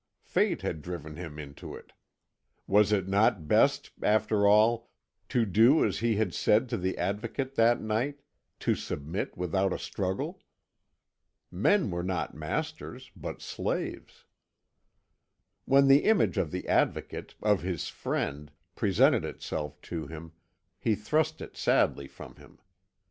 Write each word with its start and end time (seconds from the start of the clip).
Fate 0.23 0.63
had 0.63 0.81
driven 0.81 1.15
him 1.15 1.37
into 1.37 1.75
it. 1.75 1.93
Was 2.65 2.91
it 2.91 3.07
not 3.07 3.47
best, 3.47 3.91
after 4.01 4.47
all, 4.47 4.89
to 5.29 5.45
do 5.45 5.85
as 5.85 5.99
he 5.99 6.15
had 6.15 6.33
said 6.33 6.67
to 6.69 6.77
the 6.77 6.97
Advocate 6.97 7.53
that 7.53 7.79
night, 7.79 8.19
to 8.61 8.73
submit 8.73 9.37
without 9.37 9.71
a 9.71 9.77
struggle? 9.77 10.41
Men 11.51 11.91
were 11.91 12.01
not 12.01 12.33
masters, 12.33 13.11
but 13.15 13.43
slaves. 13.43 14.25
When 15.65 15.87
the 15.87 16.05
image 16.05 16.39
of 16.39 16.49
the 16.49 16.67
Advocate, 16.67 17.35
of 17.43 17.61
his 17.61 17.87
friend, 17.87 18.51
presented 18.75 19.23
itself 19.23 19.79
to 19.81 20.07
him, 20.07 20.31
he 20.79 20.95
thrust 20.95 21.41
it 21.41 21.55
sadly 21.55 22.07
from 22.07 22.37
him. 22.37 22.57